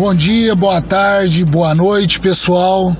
[0.00, 2.96] Bom dia, boa tarde, boa noite, pessoal.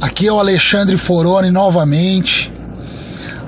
[0.00, 2.52] Aqui é o Alexandre Foroni novamente,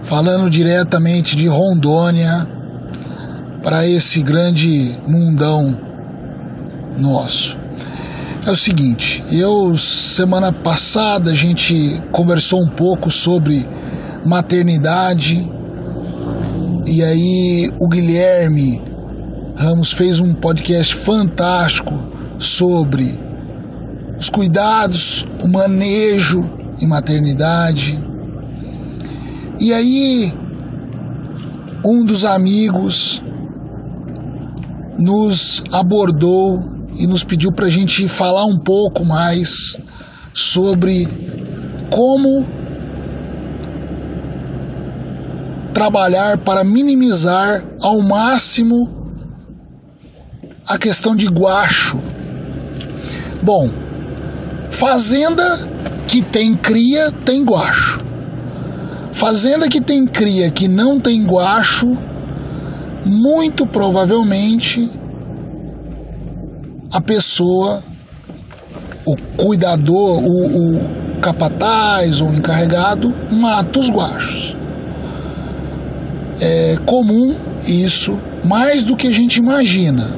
[0.04, 2.46] falando diretamente de Rondônia
[3.60, 5.76] para esse grande mundão
[6.96, 7.58] nosso.
[8.46, 13.68] É o seguinte, eu semana passada a gente conversou um pouco sobre
[14.24, 15.50] maternidade
[16.86, 18.80] e aí o Guilherme
[19.56, 22.11] Ramos fez um podcast fantástico
[22.42, 23.18] sobre
[24.18, 26.42] os cuidados, o manejo
[26.80, 27.98] em maternidade.
[29.60, 30.34] E aí,
[31.86, 33.22] um dos amigos
[34.98, 39.76] nos abordou e nos pediu para a gente falar um pouco mais
[40.34, 41.08] sobre
[41.90, 42.46] como
[45.72, 49.02] trabalhar para minimizar ao máximo
[50.66, 52.11] a questão de guacho.
[53.42, 53.68] Bom,
[54.70, 55.68] fazenda
[56.06, 58.00] que tem cria tem guacho.
[59.12, 61.98] Fazenda que tem cria que não tem guacho,
[63.04, 64.88] muito provavelmente
[66.92, 67.82] a pessoa,
[69.04, 74.56] o cuidador, o, o capataz ou encarregado mata os guachos.
[76.40, 77.34] É comum
[77.66, 80.10] isso, mais do que a gente imagina.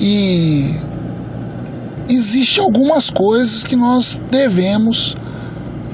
[0.00, 0.85] E
[2.08, 5.16] existem algumas coisas que nós devemos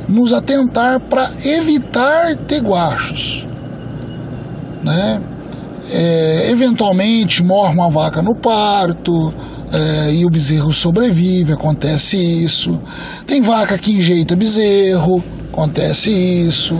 [0.08, 3.46] nos atentar para evitar ter guachos.
[4.82, 5.22] Né?
[5.90, 9.32] É, eventualmente morre uma vaca no parto
[9.72, 12.80] é, e o bezerro sobrevive, acontece isso.
[13.26, 16.74] Tem vaca que enjeita bezerro, acontece isso.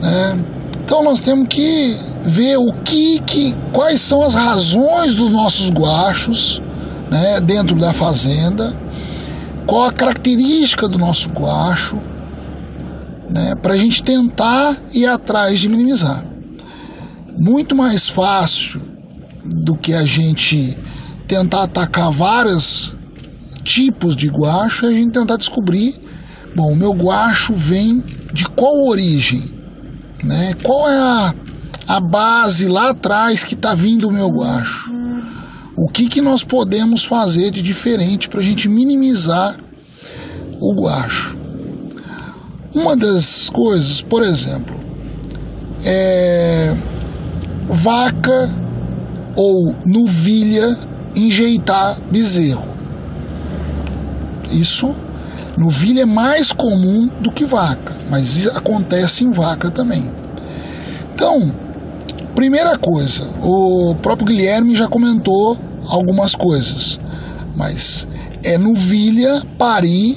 [0.00, 0.44] Né?
[0.84, 6.62] Então nós temos que ver o que, que quais são as razões dos nossos guachos
[7.10, 8.76] né, dentro da fazenda,
[9.66, 12.00] qual a característica do nosso guacho,
[13.28, 16.24] né, para a gente tentar ir atrás de minimizar.
[17.38, 18.80] Muito mais fácil
[19.44, 20.76] do que a gente
[21.26, 22.94] tentar atacar vários
[23.62, 25.94] tipos de guacho é a gente tentar descobrir,
[26.54, 28.02] bom, o meu guacho vem
[28.32, 29.52] de qual origem,
[30.22, 30.54] né?
[30.62, 31.34] Qual é a
[31.86, 34.85] a base lá atrás que está vindo o meu guacho.
[35.76, 39.58] O que, que nós podemos fazer de diferente para a gente minimizar
[40.58, 41.36] o guacho?
[42.74, 44.74] Uma das coisas, por exemplo,
[45.84, 46.74] é
[47.68, 48.54] vaca
[49.36, 50.78] ou novilha
[51.14, 52.74] enjeitar bezerro.
[54.50, 54.94] Isso,
[55.58, 60.10] novilha é mais comum do que vaca, mas acontece em vaca também.
[61.14, 61.52] Então,
[62.36, 67.00] Primeira coisa, o próprio Guilherme já comentou algumas coisas,
[67.54, 68.06] mas
[68.44, 70.16] é novilha parir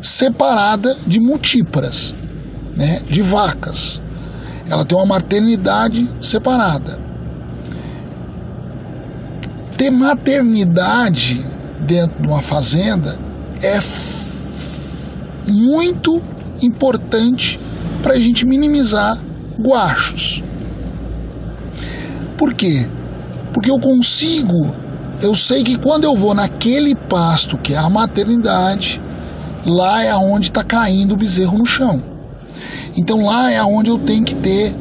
[0.00, 2.14] separada de multíparas,
[2.76, 4.00] né, de vacas.
[4.68, 7.00] Ela tem uma maternidade separada.
[9.76, 11.44] Ter maternidade
[11.86, 13.18] dentro de uma fazenda
[13.62, 13.78] é
[15.50, 16.22] muito
[16.62, 17.58] importante
[18.02, 19.18] para a gente minimizar
[19.58, 20.42] guachos.
[22.36, 22.88] Por quê?
[23.52, 24.74] Porque eu consigo,
[25.22, 29.00] eu sei que quando eu vou naquele pasto que é a maternidade,
[29.66, 32.02] lá é onde está caindo o bezerro no chão.
[32.96, 34.74] Então lá é onde eu tenho que ter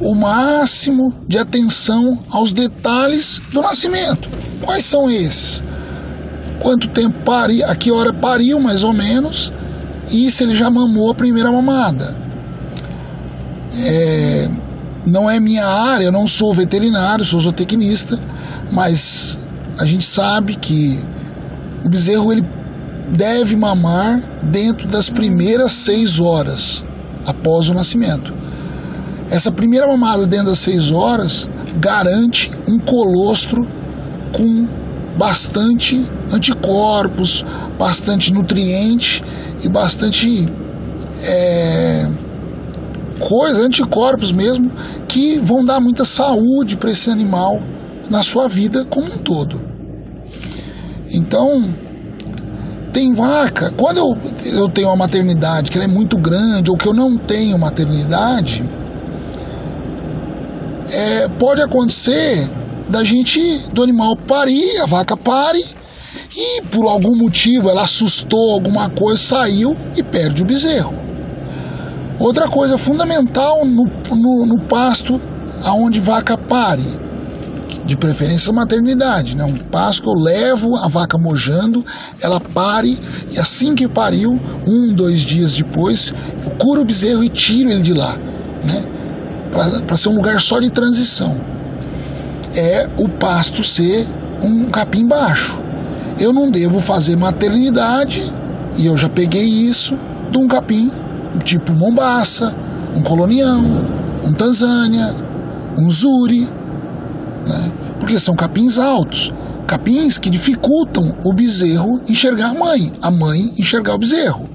[0.00, 4.28] o máximo de atenção aos detalhes do nascimento.
[4.62, 5.62] Quais são esses?
[6.60, 9.52] Quanto tempo pariu, a que hora pariu mais ou menos,
[10.10, 12.16] e se ele já mamou a primeira mamada.
[13.84, 14.50] É,
[15.06, 18.18] não é minha área, eu não sou veterinário, sou zootecnista,
[18.70, 19.38] mas
[19.78, 21.02] a gente sabe que
[21.84, 22.44] o bezerro ele
[23.08, 26.84] deve mamar dentro das primeiras seis horas
[27.26, 28.32] após o nascimento.
[29.30, 33.66] Essa primeira mamada dentro das seis horas garante um colostro
[34.32, 34.68] com
[35.16, 37.44] bastante anticorpos,
[37.78, 39.22] bastante nutriente
[39.62, 40.46] e bastante
[41.24, 42.10] é,
[43.18, 44.70] coisa, anticorpos mesmo,
[45.08, 47.62] que vão dar muita saúde para esse animal
[48.10, 49.71] na sua vida como um todo.
[51.12, 51.72] Então,
[52.90, 56.94] tem vaca, quando eu, eu tenho uma maternidade que é muito grande ou que eu
[56.94, 58.64] não tenho maternidade,
[60.90, 62.50] é, pode acontecer
[62.88, 63.40] da gente,
[63.72, 65.62] do animal parir, a vaca pare
[66.34, 70.94] e por algum motivo ela assustou alguma coisa, saiu e perde o bezerro.
[72.18, 73.84] Outra coisa fundamental no,
[74.14, 75.20] no, no pasto
[75.64, 76.84] aonde vaca pare,
[77.92, 79.44] de preferência maternidade, né?
[79.44, 81.84] Um passo que eu levo a vaca mojando,
[82.22, 82.98] ela pare
[83.30, 87.82] e assim que pariu, um, dois dias depois, eu curo o bezerro e tiro ele
[87.82, 88.16] de lá,
[88.64, 88.82] né?
[89.86, 91.38] Para ser um lugar só de transição.
[92.56, 94.08] É o pasto ser
[94.42, 95.60] um capim baixo.
[96.18, 98.32] Eu não devo fazer maternidade,
[98.78, 99.98] e eu já peguei isso,
[100.30, 100.90] de um capim
[101.44, 102.56] tipo Mombaça,
[102.94, 103.62] um Colonião,
[104.24, 105.14] um Tanzânia,
[105.76, 106.48] um Zuri,
[107.46, 107.72] né?
[107.98, 109.32] porque são capins altos,
[109.66, 114.50] capins que dificultam o bezerro enxergar a mãe, a mãe enxergar o bezerro.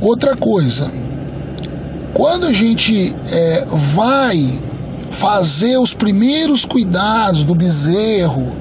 [0.00, 0.90] Outra coisa,
[2.14, 4.60] quando a gente é, vai
[5.10, 8.56] fazer os primeiros cuidados do bezerro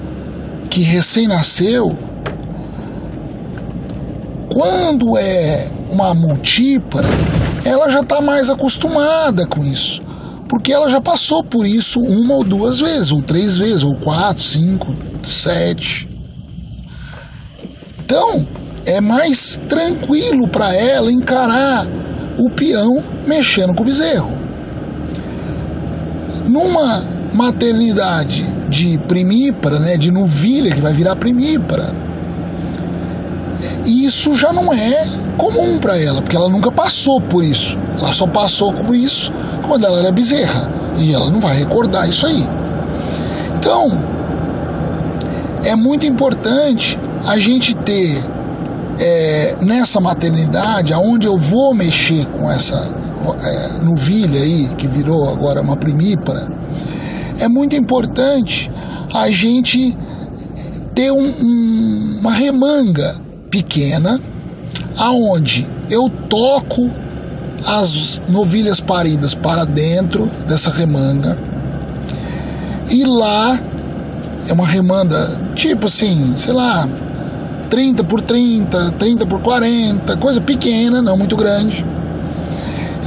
[0.69, 1.95] que recém-nasceu,
[4.51, 7.07] quando é uma multípara,
[7.63, 10.08] ela já está mais acostumada com isso
[10.49, 14.41] porque ela já passou por isso uma ou duas vezes, ou três vezes, ou quatro,
[14.41, 14.93] cinco,
[15.25, 16.09] sete.
[17.99, 18.47] Então,
[18.83, 21.85] é mais tranquilo para ela encarar
[22.39, 24.31] o peão mexendo com o bezerro.
[26.47, 31.93] Numa maternidade de primípara, né, de novilha que vai virar primípara,
[33.85, 35.07] isso já não é
[35.37, 37.77] comum para ela, porque ela nunca passou por isso.
[37.99, 39.31] Ela só passou por isso
[39.69, 40.67] quando ela era bezerra.
[40.97, 42.43] E ela não vai recordar isso aí.
[43.55, 43.87] Então,
[45.63, 48.25] é muito importante a gente ter
[48.99, 55.61] é, nessa maternidade, aonde eu vou mexer com essa é, novilha aí, que virou agora
[55.61, 56.51] uma primípara,
[57.39, 58.71] é muito importante
[59.13, 59.95] a gente
[60.95, 63.15] ter um, um, uma remanga
[63.51, 64.19] pequena,
[64.97, 66.91] aonde eu toco
[67.65, 71.37] as novilhas paridas para dentro dessa remanga.
[72.89, 73.59] E lá
[74.47, 76.87] é uma remanda tipo assim, sei lá,
[77.69, 81.85] 30 por 30, 30 por 40, coisa pequena, não muito grande.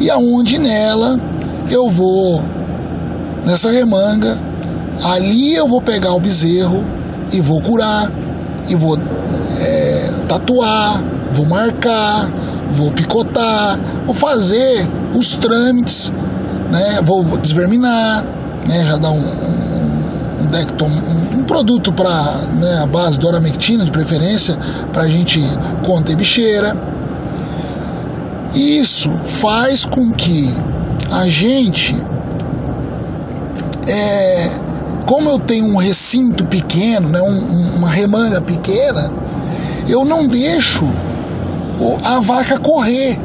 [0.00, 1.18] E aonde nela
[1.70, 2.42] eu vou
[3.44, 4.38] nessa remanga,
[5.02, 6.84] ali eu vou pegar o bezerro
[7.32, 8.10] e vou curar,
[8.68, 8.96] e vou
[9.58, 11.02] é, tatuar,
[11.32, 12.30] vou marcar,
[12.72, 16.12] vou picotar, vou fazer os trâmites,
[16.70, 17.00] né?
[17.04, 18.24] Vou desverminar,
[18.66, 18.86] né?
[18.86, 23.90] Já dar um, um, um, um, um produto para né, a base de oramectina, de
[23.90, 24.56] preferência,
[24.92, 25.40] para a gente
[25.84, 26.76] conter bicheira.
[28.54, 30.54] Isso faz com que
[31.10, 31.94] a gente,
[33.88, 34.50] é,
[35.06, 39.10] como eu tenho um recinto pequeno, né, um, uma remanga pequena,
[39.88, 40.84] eu não deixo
[42.04, 43.18] a vaca correr.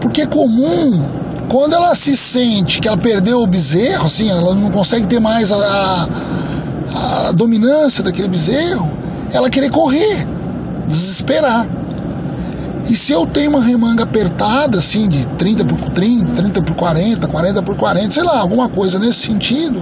[0.00, 1.02] Porque é comum,
[1.48, 5.52] quando ela se sente que ela perdeu o bezerro, assim, ela não consegue ter mais
[5.52, 6.08] a,
[6.94, 8.90] a, dominância daquele bezerro,
[9.32, 10.26] ela querer correr,
[10.86, 11.66] desesperar.
[12.88, 17.26] E se eu tenho uma remanga apertada, assim, de 30 por 30, 30 por 40,
[17.26, 19.80] 40 por 40, sei lá, alguma coisa nesse sentido,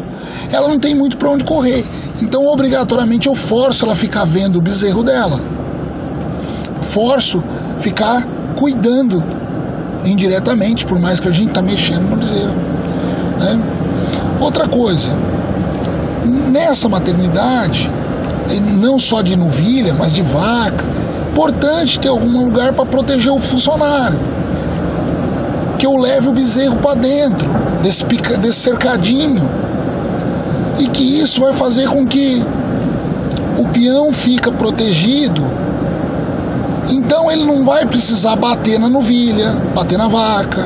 [0.51, 1.85] ela não tem muito para onde correr.
[2.21, 5.41] Então, obrigatoriamente, eu forço ela a ficar vendo o bezerro dela
[6.87, 7.45] forço
[7.79, 9.23] ficar cuidando
[10.07, 12.55] indiretamente, por mais que a gente está mexendo no bezerro.
[13.39, 13.61] Né?
[14.41, 15.13] Outra coisa,
[16.51, 17.91] nessa maternidade,
[18.79, 20.85] não só de novilha, mas de vaca,
[21.31, 24.19] importante ter algum lugar para proteger o funcionário.
[25.79, 27.47] Que eu leve o bezerro para dentro
[27.83, 29.49] desse, desse cercadinho.
[30.79, 32.45] E que isso vai fazer com que
[33.59, 35.43] o peão fica protegido
[36.91, 40.65] então ele não vai precisar bater na novilha, bater na vaca.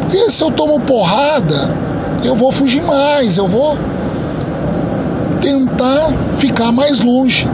[0.00, 1.74] Porque se eu tomo porrada,
[2.24, 3.76] eu vou fugir mais, eu vou
[5.40, 7.48] tentar ficar mais longe.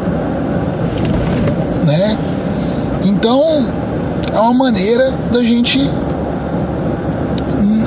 [1.87, 2.19] Né?
[3.05, 3.67] Então
[4.33, 5.81] é uma maneira da gente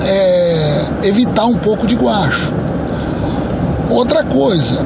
[0.08, 2.54] é, evitar um pouco de guacho.
[3.90, 4.86] Outra coisa,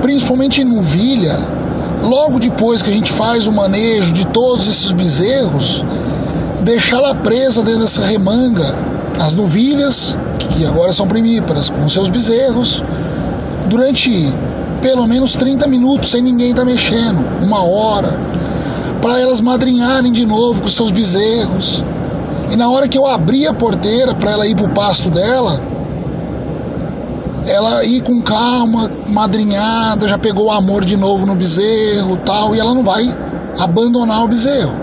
[0.00, 1.57] principalmente em novilha,
[2.02, 5.84] logo depois que a gente faz o manejo de todos esses bezerros,
[6.62, 8.74] deixá-la presa dentro dessa remanga,
[9.20, 12.82] as novilhas, que agora são primíparas, com seus bezerros,
[13.68, 14.32] durante
[14.80, 18.18] pelo menos 30 minutos, sem ninguém estar tá mexendo, uma hora,
[19.00, 21.84] para elas madrinharem de novo com seus bezerros.
[22.50, 25.62] E na hora que eu abrir a porteira para ela ir para o pasto dela,
[27.48, 32.60] ela ir com calma, madrinhada, já pegou o amor de novo no bezerro tal, e
[32.60, 33.04] ela não vai
[33.58, 34.76] abandonar o bezerro.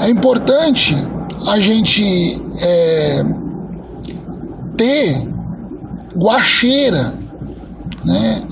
[0.00, 0.96] É importante
[1.46, 3.24] a gente é,
[4.76, 5.28] ter
[6.16, 7.14] guacheira,
[8.04, 8.42] né?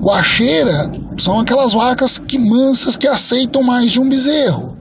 [0.00, 4.76] Guacheira são aquelas vacas que mansas que aceitam mais de um bezerro,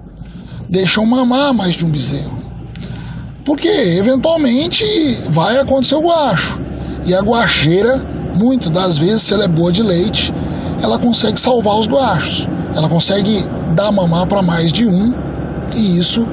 [0.69, 2.38] deixam mamar mais de um bezerro.
[3.45, 4.83] Porque eventualmente
[5.29, 6.59] vai acontecer o guacho.
[7.05, 8.03] E a guacheira,
[8.35, 10.33] muitas das vezes, se ela é boa de leite,
[10.81, 12.47] ela consegue salvar os guachos.
[12.75, 13.43] Ela consegue
[13.75, 15.13] dar mamar para mais de um,
[15.75, 16.27] e isso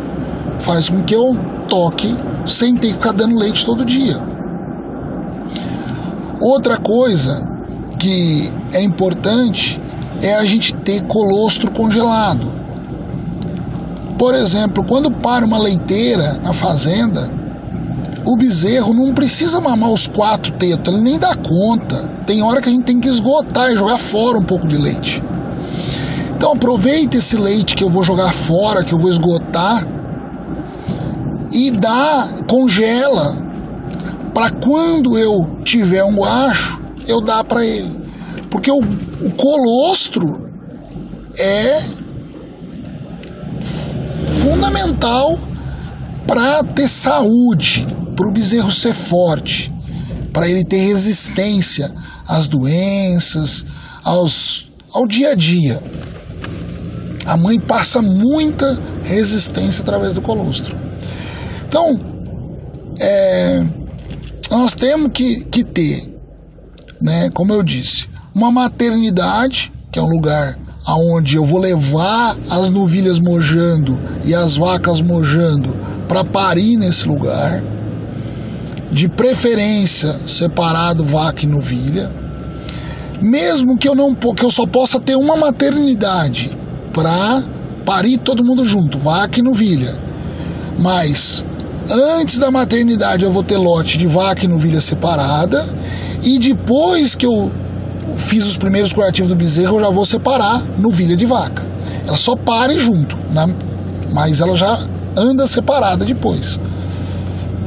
[0.59, 1.37] faz com que eu
[1.69, 4.21] toque sem ter que ficar dando leite todo dia.
[6.41, 7.47] Outra coisa
[7.99, 9.81] que é importante
[10.23, 12.66] é a gente ter colostro congelado.
[14.19, 17.31] Por exemplo, quando para uma leiteira na fazenda,
[18.25, 22.09] o bezerro não precisa mamar os quatro tetos, ele nem dá conta.
[22.27, 25.23] Tem hora que a gente tem que esgotar e jogar fora um pouco de leite.
[26.37, 29.87] Então aproveita esse leite que eu vou jogar fora, que eu vou esgotar,
[31.53, 33.37] e dá, congela,
[34.35, 38.07] para quando eu tiver um guacho, eu dar para ele.
[38.51, 40.51] Porque o, o colostro
[41.39, 41.83] é
[44.87, 45.39] fundamental
[46.27, 49.73] para ter saúde, para o bezerro ser forte,
[50.33, 51.93] para ele ter resistência
[52.27, 53.65] às doenças,
[54.05, 55.83] aos, ao dia a dia.
[57.27, 60.77] A mãe passa muita resistência através do colostro.
[61.69, 62.01] Então,
[63.01, 63.65] é,
[64.51, 66.17] nós temos que, que ter,
[67.01, 72.71] né, como eu disse, uma maternidade, que é um lugar aonde eu vou levar as
[72.71, 75.77] novilhas mojando e as vacas mojando
[76.07, 77.61] para parir nesse lugar.
[78.93, 82.13] De preferência separado vaca e novilha.
[83.21, 86.57] Mesmo que eu não que eu só possa ter uma maternidade
[86.93, 87.43] para
[87.85, 89.97] parir todo mundo junto, vaca e novilha.
[90.79, 91.45] Mas
[91.91, 95.67] antes da maternidade eu vou ter lote de vaca e novilha separada
[96.23, 97.51] e depois que eu
[98.17, 101.63] fiz os primeiros curativos do bezerro, eu já vou separar novilha de vaca.
[102.07, 103.55] Ela só pare junto, né?
[104.13, 106.59] mas ela já anda separada depois.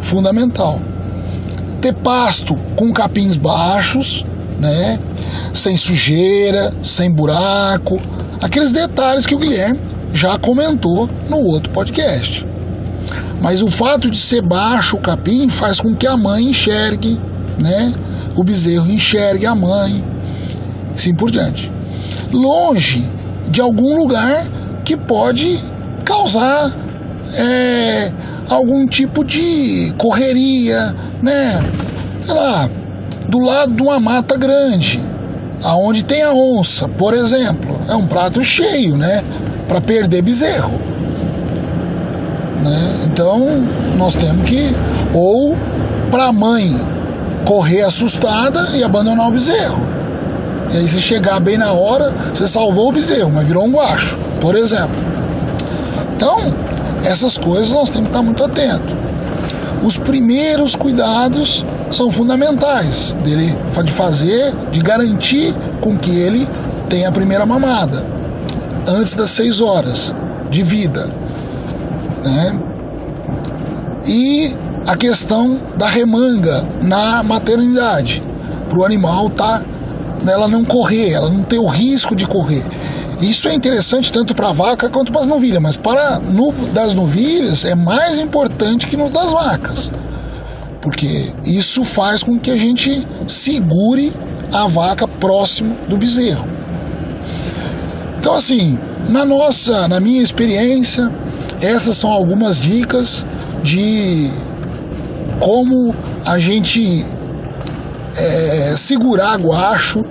[0.01, 0.79] Fundamental.
[1.81, 4.25] Ter pasto com capins baixos,
[4.59, 4.99] né?
[5.53, 8.01] Sem sujeira, sem buraco,
[8.41, 9.79] aqueles detalhes que o Guilherme
[10.13, 12.45] já comentou no outro podcast.
[13.41, 17.19] Mas o fato de ser baixo o capim faz com que a mãe enxergue,
[17.57, 17.93] né?
[18.35, 20.03] O bezerro enxergue a mãe,
[20.93, 21.71] assim por diante.
[22.31, 23.03] Longe
[23.49, 24.45] de algum lugar
[24.85, 25.59] que pode
[26.05, 26.71] causar
[27.35, 28.11] é,
[28.49, 31.63] algum tipo de correria, né?
[32.21, 32.69] Sei lá,
[33.27, 34.99] do lado de uma mata grande,
[35.63, 39.23] aonde tem a onça, por exemplo, é um prato cheio, né?
[39.67, 40.73] Para perder bezerro.
[42.63, 43.05] Né?
[43.05, 43.61] Então
[43.97, 44.75] nós temos que
[45.13, 45.55] ou
[46.11, 46.79] para a mãe
[47.45, 49.98] correr assustada e abandonar o bezerro
[50.71, 54.17] e aí você chegar bem na hora, você salvou o bezerro, mas virou um guacho,
[54.39, 54.95] por exemplo.
[56.15, 56.53] Então,
[57.03, 58.93] essas coisas nós temos que estar muito atentos.
[59.81, 66.47] Os primeiros cuidados são fundamentais dele de fazer, de garantir com que ele
[66.89, 68.05] tenha a primeira mamada
[68.87, 70.13] antes das seis horas
[70.49, 71.09] de vida,
[72.23, 72.59] né?
[74.05, 78.23] E a questão da remanga na maternidade,
[78.67, 79.65] para o animal estar tá
[80.27, 82.63] ela não correr, ela não ter o risco de correr.
[83.21, 86.93] Isso é interessante tanto para a vaca quanto para as novilhas, mas para no das
[86.93, 89.91] novilhas é mais importante que no das vacas,
[90.81, 94.13] porque isso faz com que a gente segure
[94.53, 96.47] a vaca próximo do bezerro.
[98.17, 101.11] Então assim, na nossa, na minha experiência,
[101.61, 103.25] essas são algumas dicas
[103.61, 104.29] de
[105.41, 105.93] como
[106.25, 107.05] a gente
[108.19, 110.03] é, segurar guacho,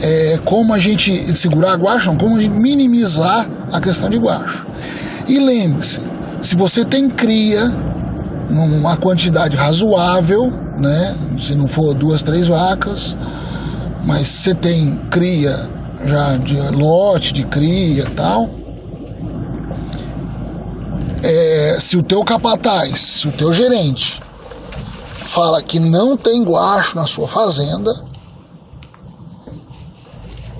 [0.00, 4.66] é, como a gente segurar guacho, não, como minimizar a questão de guacho.
[5.28, 6.00] E lembre-se,
[6.40, 7.68] se você tem cria
[8.48, 13.16] numa quantidade razoável, né, se não for duas, três vacas,
[14.04, 15.70] mas você tem cria
[16.04, 18.50] já de lote de cria tal,
[21.22, 24.21] é, se o teu capataz, se o teu gerente
[25.32, 28.04] fala que não tem guacho na sua fazenda,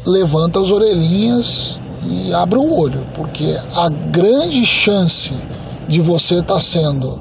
[0.07, 5.35] levanta as orelhinhas e abre o olho, porque a grande chance
[5.87, 7.21] de você estar tá sendo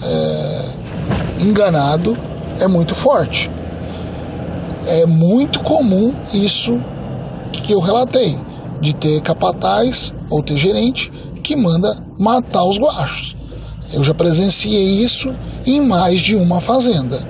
[0.00, 0.70] é,
[1.40, 2.16] enganado
[2.60, 3.50] é muito forte.
[4.86, 6.80] É muito comum isso
[7.52, 8.38] que eu relatei,
[8.80, 11.10] de ter capataz ou ter gerente
[11.42, 13.33] que manda matar os guachos.
[13.92, 15.34] Eu já presenciei isso
[15.66, 17.22] em mais de uma fazenda.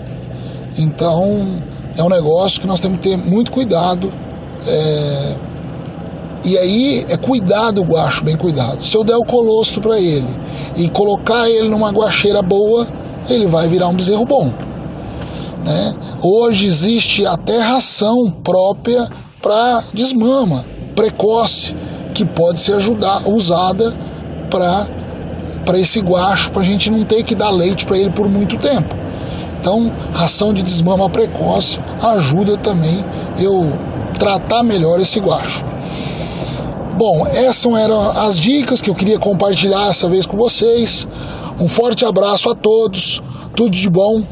[0.78, 1.62] Então
[1.96, 4.12] é um negócio que nós temos que ter muito cuidado.
[4.66, 5.37] É...
[6.44, 8.84] E aí é cuidado o guacho, bem cuidado.
[8.84, 10.28] Se eu der o colostro para ele
[10.76, 12.87] e colocar ele numa guacheira boa,
[13.28, 14.52] ele vai virar um bezerro bom.
[15.64, 15.94] Né?
[16.23, 19.08] Hoje existe até ração própria
[19.40, 21.75] para desmama precoce
[22.14, 23.92] que pode ser ajudar, usada
[24.50, 24.87] para
[25.64, 28.56] para esse guacho, para a gente não ter que dar leite para ele por muito
[28.59, 28.94] tempo.
[29.61, 33.04] Então, ração de desmama precoce ajuda também
[33.38, 33.73] eu
[34.18, 35.64] tratar melhor esse guacho.
[36.97, 41.09] Bom, essas eram as dicas que eu queria compartilhar essa vez com vocês.
[41.59, 43.23] Um forte abraço a todos,
[43.56, 44.23] tudo de bom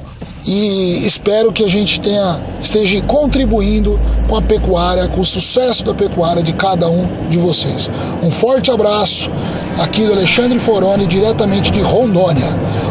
[0.44, 5.94] e espero que a gente tenha, esteja contribuindo com a pecuária, com o sucesso da
[5.94, 7.88] pecuária de cada um de vocês.
[8.22, 9.30] Um forte abraço
[9.78, 12.48] aqui do Alexandre Foroni, diretamente de Rondônia.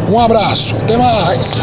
[0.10, 1.62] Um abraço, até mais!